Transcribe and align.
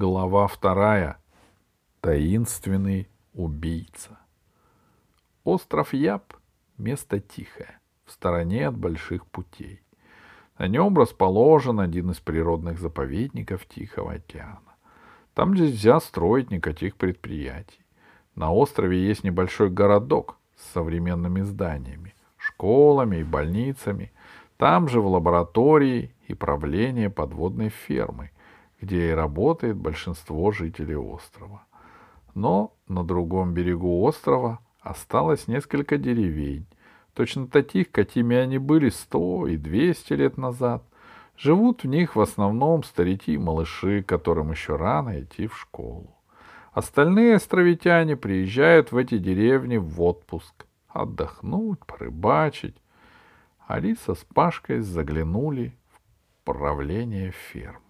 Глава 0.00 0.46
вторая. 0.46 1.18
Таинственный 2.02 3.08
убийца. 3.34 4.16
Остров 5.42 5.92
Яб— 5.92 6.36
место 6.78 7.18
тихое, 7.18 7.80
в 8.04 8.12
стороне 8.12 8.68
от 8.68 8.76
больших 8.76 9.26
путей. 9.26 9.82
На 10.56 10.68
нем 10.68 10.96
расположен 10.96 11.80
один 11.80 12.12
из 12.12 12.20
природных 12.20 12.78
заповедников 12.78 13.66
Тихого 13.66 14.12
океана. 14.12 14.76
Там 15.34 15.52
нельзя 15.54 15.98
строить 15.98 16.52
никаких 16.52 16.94
предприятий. 16.94 17.84
На 18.36 18.52
острове 18.52 19.04
есть 19.04 19.24
небольшой 19.24 19.68
городок 19.68 20.36
с 20.54 20.74
современными 20.74 21.40
зданиями, 21.40 22.14
школами 22.36 23.16
и 23.16 23.24
больницами. 23.24 24.12
Там 24.58 24.86
же 24.88 25.00
в 25.00 25.08
лаборатории 25.08 26.14
и 26.28 26.34
правление 26.34 27.10
подводной 27.10 27.70
фермы, 27.70 28.30
где 28.80 29.10
и 29.10 29.14
работает 29.14 29.76
большинство 29.76 30.50
жителей 30.52 30.96
острова. 30.96 31.64
Но 32.34 32.74
на 32.86 33.04
другом 33.04 33.52
берегу 33.52 34.02
острова 34.02 34.60
осталось 34.80 35.48
несколько 35.48 35.98
деревень, 35.98 36.66
точно 37.14 37.48
таких, 37.48 37.90
какими 37.90 38.36
они 38.36 38.58
были 38.58 38.90
сто 38.90 39.46
и 39.46 39.56
двести 39.56 40.12
лет 40.12 40.36
назад. 40.36 40.84
Живут 41.36 41.82
в 41.82 41.88
них 41.88 42.16
в 42.16 42.20
основном 42.20 42.82
старики 42.82 43.34
и 43.34 43.38
малыши, 43.38 44.02
которым 44.02 44.50
еще 44.50 44.76
рано 44.76 45.20
идти 45.20 45.46
в 45.46 45.58
школу. 45.58 46.14
Остальные 46.72 47.36
островитяне 47.36 48.16
приезжают 48.16 48.92
в 48.92 48.96
эти 48.96 49.18
деревни 49.18 49.78
в 49.78 50.00
отпуск, 50.00 50.66
отдохнуть, 50.88 51.84
порыбачить. 51.86 52.76
Алиса 53.66 54.14
с 54.14 54.24
Пашкой 54.32 54.80
заглянули 54.80 55.74
в 55.90 56.44
правление 56.44 57.32
фермы. 57.32 57.87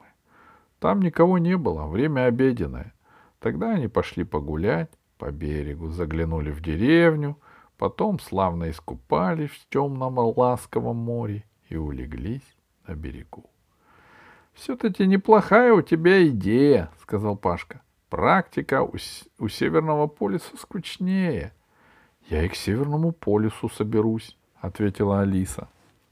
Там 0.80 1.00
никого 1.00 1.38
не 1.38 1.56
было, 1.56 1.86
время 1.86 2.26
обеденное. 2.26 2.94
Тогда 3.40 3.70
они 3.70 3.88
пошли 3.88 4.24
погулять 4.24 4.90
по 5.16 5.30
берегу, 5.30 5.90
заглянули 5.90 6.50
в 6.50 6.60
деревню, 6.60 7.38
потом 7.76 8.20
славно 8.20 8.70
искупались 8.70 9.50
в 9.50 9.68
темном 9.68 10.18
ласковом 10.18 10.96
море 10.96 11.44
и 11.68 11.76
улеглись 11.76 12.56
на 12.86 12.94
берегу.— 12.94 13.50
Все-таки 14.54 15.06
неплохая 15.06 15.72
у 15.72 15.82
тебя 15.82 16.26
идея,— 16.28 16.90
сказал 17.02 17.36
Пашка. 17.36 17.80
Практика 18.08 18.82
у, 18.82 18.94
у 19.38 19.48
Северного 19.48 20.06
полюса 20.06 20.56
скучнее.— 20.56 21.52
Я 22.28 22.44
и 22.44 22.48
к 22.48 22.54
Северному 22.54 23.12
полюсу 23.12 23.68
соберусь,— 23.68 24.36
ответила 24.60 25.20
Алиса. 25.20 25.68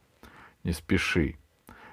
—Не 0.64 0.72
спеши. 0.72 1.36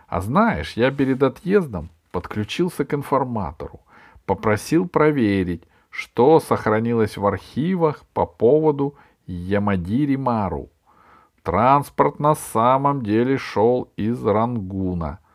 А 0.07 0.21
знаешь, 0.21 0.73
я 0.73 0.91
перед 0.91 1.23
отъездом 1.23 1.89
подключился 2.13 2.85
к 2.85 2.93
информатору, 2.93 3.81
попросил 4.25 4.87
проверить, 4.87 5.63
что 5.89 6.39
сохранилось 6.39 7.17
в 7.17 7.25
архивах 7.25 8.05
по 8.13 8.25
поводу 8.25 8.95
Ямадири 9.25 10.15
Мару. 10.15 10.69
Транспорт 11.41 12.19
на 12.19 12.35
самом 12.35 13.03
деле 13.03 13.37
шел 13.37 13.91
из 13.97 14.23
Рангуна— 14.25 15.19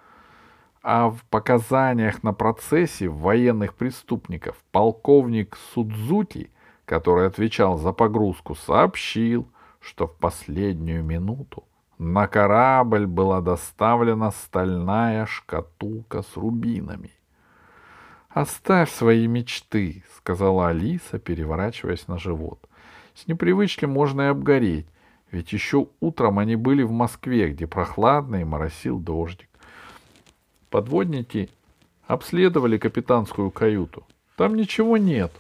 а 0.91 1.11
в 1.11 1.23
показаниях 1.25 2.23
на 2.23 2.33
процессе 2.33 3.09
военных 3.09 3.75
преступников 3.75 4.57
полковник 4.73 5.59
Судзути, 5.75 6.51
который 6.87 7.27
отвечал 7.27 7.77
за 7.77 7.92
погрузку, 7.92 8.55
сообщил, 8.55 9.47
что 9.81 10.07
в 10.07 10.17
последнюю 10.17 11.05
минуту 11.05 11.67
на 11.99 12.29
корабль 12.29 13.07
была 13.07 13.41
доставлена 13.41 14.31
стальная 14.31 15.27
шкатулка 15.27 16.23
с 16.23 16.37
рубинами. 16.37 17.11
«Оставь 18.29 18.91
свои 18.91 19.27
мечты»,— 19.27 20.05
сказала 20.17 20.69
Алиса, 20.69 21.19
переворачиваясь 21.19 22.07
на 22.07 22.19
живот. 22.19 22.61
«С 23.15 23.27
непривычки 23.27 23.85
можно 23.85 24.23
и 24.23 24.27
обгореть, 24.27 24.87
ведь 25.33 25.53
еще 25.53 25.89
утром 25.98 26.39
они 26.39 26.55
были 26.55 26.83
в 26.83 26.92
Москве, 26.92 27.51
где 27.51 27.67
прохладно 27.67 28.37
и 28.37 28.45
моросил 28.45 29.01
дождик. 29.01 29.48
Подводники 30.70 31.51
обследовали 32.07 32.79
капитанскую 32.79 33.51
каюту. 33.51 34.07
Там 34.37 34.55
ничего 34.55 34.97
нет. 34.97 35.33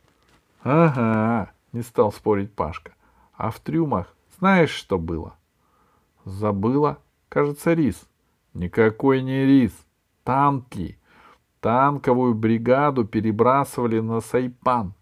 —Ага,— 0.62 1.52
не 1.72 1.82
стал 1.82 2.12
спорить 2.12 2.52
Пашка.— 2.54 2.92
А 3.36 3.50
в 3.50 3.60
трюмах 3.60 4.14
знаешь, 4.38 4.70
что 4.70 4.98
было?— 4.98 5.34
Забыла. 6.24 6.98
Кажется, 7.28 7.72
рис.— 7.72 8.08
Никакой 8.54 9.22
не 9.22 9.44
рис. 9.44 9.72
Танки. 10.24 10.98
Танковую 11.60 12.34
бригаду 12.34 13.04
перебрасывали 13.04 14.00
на 14.00 14.20
Сайпан. 14.20 14.94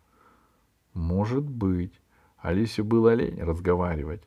—Может 0.94 1.44
быть. 1.44 1.98
Алисе 2.38 2.82
было 2.82 3.14
лень 3.14 3.42
разговаривать. 3.42 4.22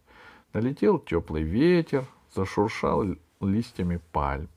Налетел 0.53 0.99
теплый 0.99 1.43
ветер, 1.43 2.05
зашуршал 2.33 3.05
листьями 3.39 3.99
пальм. 4.11 4.49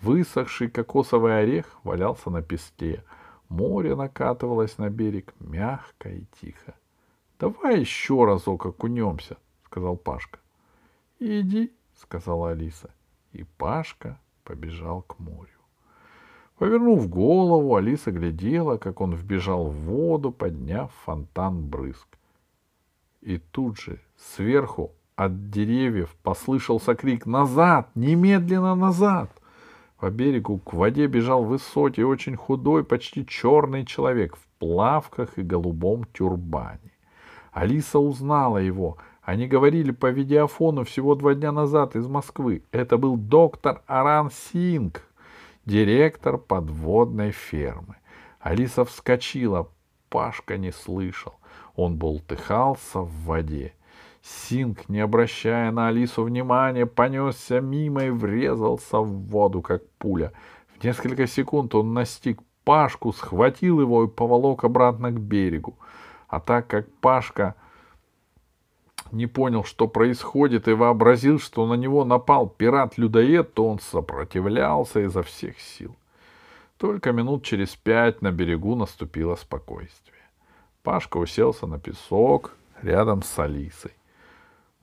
Высохший 0.00 0.70
кокосовый 0.70 1.40
орех 1.40 1.78
валялся 1.84 2.30
на 2.30 2.42
песке. 2.42 3.04
Море 3.48 3.96
накатывалось 3.96 4.78
на 4.78 4.90
берег 4.90 5.34
мягко 5.40 6.08
и 6.08 6.24
тихо.— 6.40 6.74
Давай 7.38 7.80
еще 7.80 8.24
разок 8.24 8.66
окунемся,— 8.66 9.36
сказал 9.66 9.96
Пашка.— 9.96 10.38
Иди,— 11.20 11.70
сказала 11.94 12.50
Алиса. 12.50 12.90
И 13.32 13.44
Пашка 13.44 14.18
побежал 14.42 15.02
к 15.02 15.18
морю. 15.18 15.48
Повернув 16.58 17.08
голову, 17.08 17.76
Алиса 17.76 18.10
глядела, 18.10 18.76
как 18.78 19.00
он 19.00 19.14
вбежал 19.14 19.66
в 19.66 19.74
воду, 19.74 20.32
подняв 20.32 20.92
фонтан 21.04 21.66
брызг. 21.66 22.08
И 23.20 23.38
тут 23.38 23.78
же 23.78 24.00
сверху 24.16 24.92
от 25.14 25.50
деревьев 25.50 26.16
послышался 26.22 26.94
крик 26.94 27.26
«Назад! 27.26 27.90
Немедленно 27.94 28.74
назад!» 28.74 29.30
По 29.98 30.10
берегу 30.10 30.58
к 30.58 30.72
воде 30.72 31.06
бежал 31.06 31.44
высокий, 31.44 32.02
очень 32.02 32.36
худой, 32.36 32.84
почти 32.84 33.26
черный 33.26 33.84
человек 33.84 34.36
в 34.36 34.46
плавках 34.58 35.36
и 35.36 35.42
голубом 35.42 36.04
тюрбане. 36.12 36.92
Алиса 37.52 37.98
узнала 37.98 38.56
его. 38.56 38.96
Они 39.30 39.46
говорили 39.46 39.92
по 39.92 40.10
видеофону 40.10 40.82
всего 40.82 41.14
два 41.14 41.34
дня 41.34 41.52
назад 41.52 41.94
из 41.94 42.08
Москвы. 42.08 42.64
Это 42.72 42.98
был 42.98 43.16
доктор 43.16 43.80
Аран 43.86 44.28
Синг, 44.32 45.04
директор 45.64 46.36
подводной 46.36 47.30
фермы. 47.30 47.94
Алиса 48.40 48.84
вскочила. 48.84 49.68
Пашка 50.08 50.58
не 50.58 50.72
слышал. 50.72 51.34
Он 51.76 51.96
болтыхался 51.96 53.02
в 53.02 53.24
воде. 53.24 53.74
Синг, 54.20 54.88
не 54.88 54.98
обращая 54.98 55.70
на 55.70 55.86
Алису 55.86 56.24
внимания, 56.24 56.84
понесся 56.84 57.60
мимо 57.60 58.06
и 58.06 58.10
врезался 58.10 58.98
в 58.98 59.28
воду, 59.28 59.62
как 59.62 59.88
пуля. 59.98 60.32
В 60.76 60.82
несколько 60.82 61.28
секунд 61.28 61.76
он 61.76 61.94
настиг 61.94 62.40
Пашку, 62.64 63.12
схватил 63.12 63.80
его 63.80 64.02
и 64.02 64.08
поволок 64.08 64.64
обратно 64.64 65.12
к 65.12 65.20
берегу. 65.20 65.78
А 66.26 66.40
так 66.40 66.66
как 66.66 66.92
Пашка 66.94 67.54
не 69.12 69.26
понял, 69.26 69.64
что 69.64 69.88
происходит, 69.88 70.68
и 70.68 70.72
вообразил, 70.72 71.38
что 71.38 71.66
на 71.66 71.74
него 71.74 72.04
напал 72.04 72.48
пират-людоед, 72.48 73.54
то 73.54 73.68
он 73.68 73.78
сопротивлялся 73.78 75.00
изо 75.00 75.22
всех 75.22 75.58
сил. 75.60 75.96
Только 76.78 77.12
минут 77.12 77.44
через 77.44 77.76
пять 77.76 78.22
на 78.22 78.30
берегу 78.32 78.74
наступило 78.74 79.36
спокойствие. 79.36 80.16
Пашка 80.82 81.18
уселся 81.18 81.66
на 81.66 81.78
песок 81.78 82.56
рядом 82.80 83.22
с 83.22 83.38
Алисой. 83.38 83.92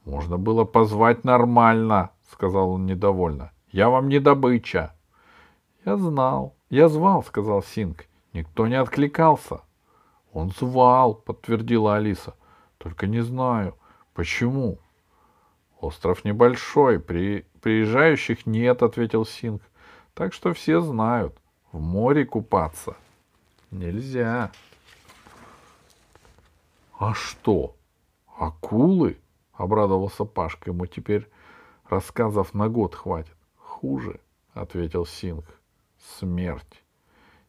Можно 0.06 0.38
было 0.38 0.64
позвать 0.64 1.24
нормально, 1.24 2.12
сказал 2.32 2.72
он 2.72 2.86
недовольно. 2.86 3.52
Я 3.72 3.90
вам 3.90 4.08
не 4.08 4.20
добыча. 4.20 4.94
Я 5.86 5.98
знал. 5.98 6.56
Я 6.70 6.88
звал, 6.88 7.24
сказал 7.24 7.63
Синг. 7.63 8.06
Никто 8.34 8.68
не 8.68 8.75
откликался. 8.75 9.62
Он 10.34 10.51
звал, 10.51 11.16
подтвердила 11.16 11.96
Алиса. 11.96 12.36
Только 12.78 13.07
не 13.07 13.22
знаю, 13.22 13.75
почему. 14.18 14.80
Остров 15.80 16.25
небольшой, 16.25 17.00
при... 17.00 17.46
приезжающих 17.62 18.48
нет, 18.48 18.81
ответил 18.81 19.25
Синг. 19.25 19.62
Так 20.16 20.34
что 20.34 20.56
все 20.56 20.81
знают, 20.81 21.38
в 21.72 21.80
море 21.80 22.25
купаться 22.25 22.98
нельзя. 23.69 24.52
А 26.98 27.14
что? 27.14 27.75
Акулы?— 28.40 29.19
обрадовался 29.54 30.25
Пашка. 30.25 30.72
Ему 30.72 30.88
теперь 30.88 31.30
рассказов 31.88 32.56
на 32.56 32.70
год 32.70 32.96
хватит.— 32.96 33.38
Хуже,— 33.58 34.20
ответил 34.54 35.06
Синг.— 35.06 35.46
Смерть. 36.20 36.84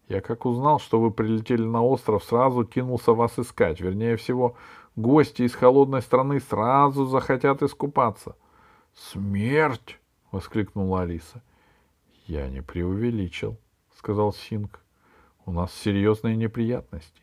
Я 0.06 0.21
как 0.21 0.44
узнал, 0.44 0.81
что 0.81 1.00
вы 1.00 1.11
прилетели 1.11 1.64
на 1.64 1.82
остров, 1.82 2.25
сразу 2.25 2.64
кинулся 2.64 3.12
вас 3.12 3.38
искать. 3.38 3.81
Вернее 3.81 4.17
всего, 4.17 4.55
гости 5.00 5.43
из 5.43 5.55
холодной 5.55 6.03
страны 6.03 6.41
сразу 6.41 7.06
захотят 7.06 7.62
искупаться.— 7.62 8.37
Смерть!— 8.95 9.99
воскликнула 10.33 11.03
Алиса.— 11.03 11.43
Я 12.27 12.49
не 12.49 12.62
преувеличил,— 12.62 13.56
сказал 13.97 14.33
Синг.— 14.33 14.81
у 15.49 15.50
нас 15.50 15.73
серьезные 15.73 16.37
неприятности. 16.37 17.23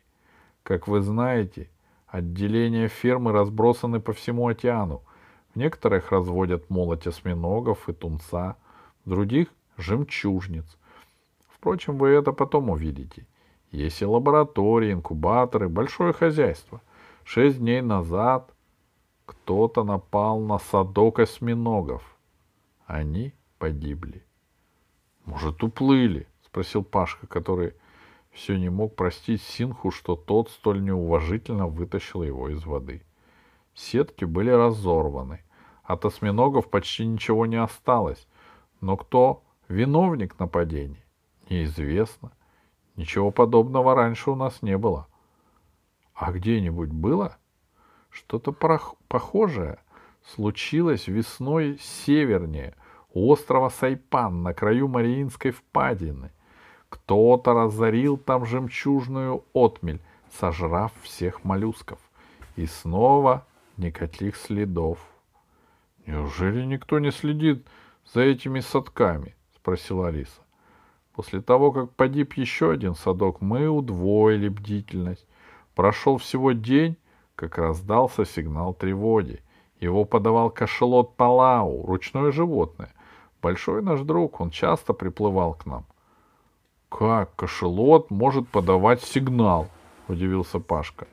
Как 0.64 0.88
вы 0.88 1.00
знаете, 1.00 1.70
отделения 2.08 2.88
фермы 2.88 3.30
разбросаны 3.30 4.00
по 4.00 4.12
всему 4.12 4.48
океану. 4.48 5.04
В 5.54 5.56
некоторых 5.56 6.10
разводят 6.10 6.68
молоть 6.68 7.06
осьминогов 7.06 7.88
и 7.88 7.92
тунца, 7.92 8.56
в 9.04 9.10
других— 9.10 9.46
жемчужниц. 9.76 10.76
Впрочем, 11.48 11.98
вы 11.98 12.08
это 12.08 12.32
потом 12.32 12.68
увидите. 12.70 13.26
Есть 13.70 14.02
и 14.02 14.04
лаборатории, 14.04 14.92
инкубаторы, 14.92 15.68
большое 15.68 16.12
хозяйство. 16.12 16.80
Шесть 17.26 17.58
дней 17.58 17.80
назад 17.80 18.54
кто-то 19.24 19.82
напал 19.82 20.38
на 20.38 20.58
садок 20.58 21.18
осьминогов. 21.18 22.04
Они 22.86 23.34
погибли. 23.58 24.24
Может, 25.24 25.64
уплыли? 25.64 26.28
Спросил 26.44 26.84
Пашка, 26.84 27.26
который 27.26 27.74
все 28.30 28.56
не 28.56 28.68
мог 28.68 28.94
простить 28.94 29.42
Синху, 29.42 29.90
что 29.90 30.14
тот 30.14 30.50
столь 30.50 30.84
неуважительно 30.84 31.66
вытащил 31.66 32.22
его 32.22 32.48
из 32.48 32.64
воды. 32.64 33.02
Сетки 33.74 34.24
были 34.24 34.50
разорваны. 34.50 35.42
От 35.82 36.04
осьминогов 36.04 36.70
почти 36.70 37.04
ничего 37.04 37.44
не 37.46 37.56
осталось. 37.56 38.28
Но 38.80 38.96
кто 38.96 39.42
виновник 39.66 40.38
нападения? 40.38 41.04
Неизвестно. 41.50 42.30
Ничего 42.94 43.32
подобного 43.32 43.96
раньше 43.96 44.30
у 44.30 44.36
нас 44.36 44.62
не 44.62 44.78
было. 44.78 45.08
А 46.16 46.32
где-нибудь 46.32 46.88
было? 46.88 47.36
Что-то 48.08 48.50
похожее 48.52 49.78
случилось 50.24 51.08
весной 51.08 51.78
севернее, 51.78 52.74
у 53.12 53.30
острова 53.30 53.68
Сайпан, 53.68 54.42
на 54.42 54.54
краю 54.54 54.88
Мариинской 54.88 55.50
впадины. 55.50 56.30
Кто-то 56.88 57.52
разорил 57.52 58.16
там 58.16 58.46
жемчужную 58.46 59.44
отмель, 59.52 60.00
сожрав 60.32 60.92
всех 61.02 61.44
моллюсков. 61.44 61.98
И 62.56 62.66
снова 62.66 63.46
никаких 63.76 64.36
следов.— 64.36 64.98
Неужели 66.06 66.64
никто 66.64 66.98
не 66.98 67.10
следит 67.10 67.66
за 68.06 68.22
этими 68.22 68.60
садками?— 68.60 69.34
спросила 69.56 70.08
Алиса. 70.08 70.40
После 71.12 71.42
того, 71.42 71.72
как 71.72 71.92
погиб 71.92 72.34
еще 72.34 72.70
один 72.70 72.94
садок, 72.94 73.40
мы 73.40 73.68
удвоили 73.68 74.48
бдительность. 74.48 75.26
Прошел 75.76 76.16
всего 76.16 76.52
день, 76.52 76.96
как 77.34 77.58
раздался 77.58 78.24
сигнал 78.24 78.72
тревоги. 78.72 79.42
Его 79.78 80.06
подавал 80.06 80.48
кошелот 80.48 81.16
Палау, 81.16 81.84
ручное 81.84 82.32
животное. 82.32 82.94
Большой 83.42 83.82
наш 83.82 84.00
друг, 84.00 84.40
он 84.40 84.48
часто 84.48 84.94
приплывал 84.94 85.52
к 85.52 85.66
нам. 85.66 85.84
Как 86.88 87.36
кошелот 87.36 88.10
может 88.10 88.48
подавать 88.48 89.02
сигнал? 89.02 89.68
Удивился 90.08 90.60
Пашка. 90.60 91.06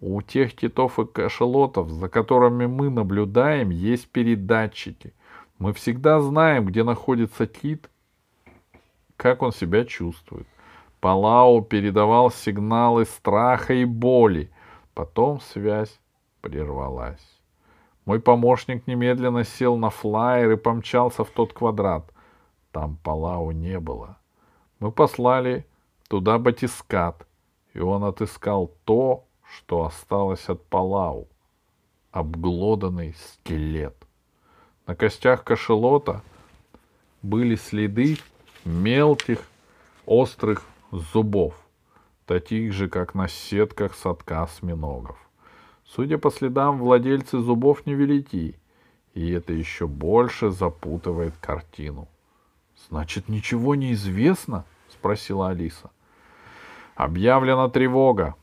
У 0.00 0.20
тех 0.20 0.56
китов 0.56 0.98
и 0.98 1.06
кошелотов, 1.06 1.90
за 1.90 2.08
которыми 2.08 2.66
мы 2.66 2.90
наблюдаем, 2.90 3.70
есть 3.70 4.08
передатчики. 4.08 5.14
Мы 5.60 5.72
всегда 5.74 6.20
знаем, 6.20 6.66
где 6.66 6.82
находится 6.82 7.46
кит, 7.46 7.88
как 9.16 9.42
он 9.42 9.52
себя 9.52 9.84
чувствует. 9.84 10.48
Палау 11.02 11.62
передавал 11.62 12.30
сигналы 12.30 13.06
страха 13.06 13.74
и 13.74 13.84
боли. 13.84 14.52
Потом 14.94 15.40
связь 15.40 15.98
прервалась. 16.42 17.40
Мой 18.04 18.20
помощник 18.20 18.86
немедленно 18.86 19.42
сел 19.42 19.76
на 19.76 19.90
флайер 19.90 20.52
и 20.52 20.56
помчался 20.56 21.24
в 21.24 21.30
тот 21.30 21.52
квадрат. 21.54 22.08
Там 22.70 22.98
Палау 23.02 23.50
не 23.50 23.80
было. 23.80 24.16
Мы 24.78 24.92
послали 24.92 25.66
туда 26.08 26.38
батискат, 26.38 27.26
и 27.74 27.80
он 27.80 28.04
отыскал 28.04 28.70
то, 28.84 29.24
что 29.56 29.84
осталось 29.84 30.48
от 30.48 30.64
Палау. 30.66 31.26
Обглоданный 32.12 33.14
скелет. 33.14 33.96
На 34.86 34.94
костях 34.94 35.42
кошелота 35.42 36.22
были 37.22 37.56
следы 37.56 38.18
мелких 38.64 39.40
острых 40.06 40.64
зубов, 40.92 41.54
таких 42.26 42.72
же, 42.72 42.88
как 42.88 43.14
на 43.14 43.26
сетках 43.26 43.94
садка 43.94 44.42
осьминогов. 44.42 45.18
Судя 45.84 46.18
по 46.18 46.30
следам, 46.30 46.78
владельцы 46.78 47.38
зубов 47.40 47.86
невелики, 47.86 48.58
и 49.14 49.30
это 49.30 49.52
еще 49.52 49.86
больше 49.86 50.50
запутывает 50.50 51.34
картину.— 51.40 52.08
Значит, 52.88 53.28
ничего 53.28 53.74
не 53.74 53.92
известно? 53.92 54.64
спросила 54.90 55.48
Алиса. 55.48 55.90
Объявлена 56.94 57.68
тревога. 57.68 58.34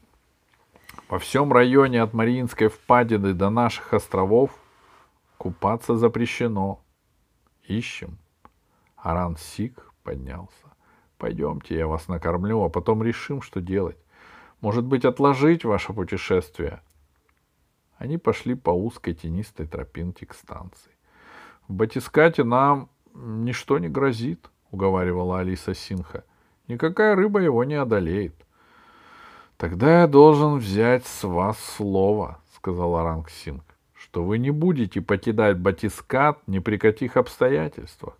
Во 1.07 1.19
всем 1.19 1.51
районе 1.53 2.01
от 2.01 2.13
Мариинской 2.13 2.67
впадины 2.67 3.33
до 3.33 3.49
наших 3.49 3.93
островов 3.93 4.51
купаться 5.37 5.95
запрещено. 5.95 6.79
Ищем. 7.63 8.17
Аран 8.97 9.37
Сик 9.37 9.91
поднялся. 10.03 10.68
Пойдемте, 11.19 11.75
я 11.75 11.85
вас 11.85 12.07
накормлю, 12.07 12.63
а 12.63 12.69
потом 12.69 13.03
решим, 13.03 13.41
что 13.41 13.59
делать. 13.59 13.97
Может 14.61 14.85
быть, 14.85 15.03
отложить 15.03 15.65
ваше 15.65 15.91
путешествие? 15.91 16.81
Они 17.97 18.17
пошли 18.17 18.55
по 18.55 18.69
узкой 18.69 19.13
тенистой 19.13 19.67
тропинке 19.67 20.25
к 20.25 20.33
станции. 20.33 20.91
В 21.67 21.73
Батискате 21.73 22.45
нам 22.45 22.89
ничто 23.13 23.79
не 23.79 23.89
грозит, 23.89 24.49
уговаривала 24.71 25.39
Алиса 25.39 25.75
Синха. 25.75 26.23
Никакая 26.69 27.15
рыба 27.15 27.41
его 27.41 27.65
не 27.65 27.75
одолеет. 27.75 28.35
Тогда 29.57 30.01
я 30.01 30.07
должен 30.07 30.57
взять 30.57 31.05
с 31.05 31.27
вас 31.27 31.59
слово, 31.59 32.39
сказал 32.55 32.95
Аранг 32.95 33.29
Синг, 33.29 33.65
что 33.93 34.23
вы 34.23 34.37
не 34.37 34.51
будете 34.51 35.01
покидать 35.01 35.59
батискат 35.59 36.39
ни 36.47 36.59
при 36.59 36.77
каких 36.77 37.17
обстоятельствах 37.17 38.15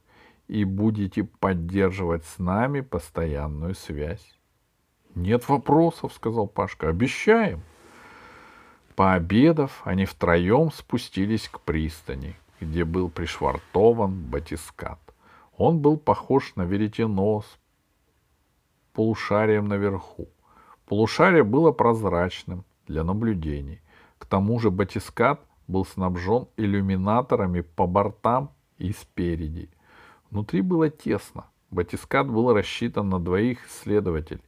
и 0.49 0.63
будете 0.63 1.23
поддерживать 1.23 2.25
с 2.25 2.39
нами 2.39 2.81
постоянную 2.81 3.75
связь. 3.75 4.33
Нет 5.13 5.47
вопросов, 5.47 6.11
сказал 6.11 6.47
Пашка. 6.47 6.89
Обещаем. 6.89 7.61
Пообедав, 8.95 9.81
они 9.85 10.05
втроем 10.05 10.71
спустились 10.71 11.47
к 11.47 11.61
пристани, 11.61 12.35
где 12.59 12.83
был 12.83 13.09
пришвартован 13.09 14.11
батискат. 14.11 14.99
Он 15.55 15.79
был 15.79 15.97
похож 15.97 16.55
на 16.55 16.63
веретено 16.63 17.41
с 17.41 17.59
полушарием 18.93 19.67
наверху. 19.67 20.27
Полушарие 20.87 21.43
было 21.43 21.71
прозрачным 21.71 22.65
для 22.87 23.03
наблюдений. 23.03 23.81
К 24.17 24.25
тому 24.25 24.59
же 24.59 24.71
батискат 24.71 25.41
был 25.67 25.85
снабжен 25.85 26.47
иллюминаторами 26.57 27.61
по 27.61 27.85
бортам 27.85 28.51
и 28.79 28.91
спереди. 28.93 29.69
Внутри 30.31 30.61
было 30.61 30.89
тесно. 30.89 31.45
Батискат 31.71 32.27
был 32.27 32.53
рассчитан 32.53 33.09
на 33.09 33.19
двоих 33.19 33.65
исследователей. 33.67 34.43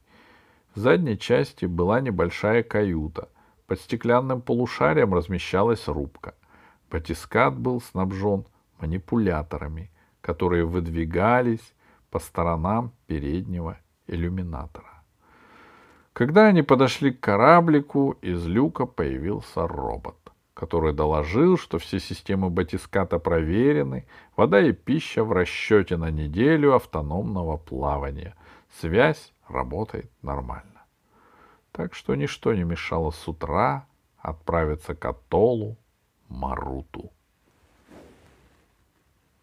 В 0.74 0.78
задней 0.78 1.18
части 1.18 1.66
была 1.66 2.00
небольшая 2.00 2.62
каюта. 2.62 3.28
Под 3.66 3.80
стеклянным 3.80 4.40
полушарием 4.40 5.14
размещалась 5.14 5.88
рубка. 5.88 6.34
Батискат 6.90 7.58
был 7.58 7.80
снабжен 7.80 8.44
манипуляторами, 8.80 9.90
которые 10.20 10.64
выдвигались 10.64 11.74
по 12.10 12.18
сторонам 12.18 12.92
переднего 13.06 13.78
иллюминатора. 14.06 15.02
Когда 16.12 16.46
они 16.46 16.62
подошли 16.62 17.12
к 17.12 17.20
кораблику, 17.20 18.18
из 18.20 18.46
люка 18.46 18.84
появился 18.84 19.66
робот, 19.66 20.31
который 20.54 20.92
доложил, 20.92 21.56
что 21.56 21.78
все 21.78 21.98
системы 21.98 22.50
батиската 22.50 23.18
проверены, 23.18 24.06
вода 24.36 24.60
и 24.60 24.72
пища 24.72 25.24
в 25.24 25.32
расчете 25.32 25.96
на 25.96 26.10
неделю 26.10 26.74
автономного 26.74 27.56
плавания. 27.56 28.34
Связь 28.80 29.32
работает 29.48 30.10
нормально. 30.22 30.82
Так 31.72 31.94
что 31.94 32.14
ничто 32.14 32.54
не 32.54 32.64
мешало 32.64 33.10
с 33.10 33.28
утра 33.28 33.86
отправиться 34.18 34.94
к 34.94 35.04
Атолу 35.04 35.78
Маруту. 36.28 37.10